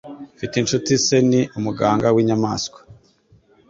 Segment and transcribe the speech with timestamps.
[0.35, 2.79] Mfite inshuti se ni umuganga winyamaswa.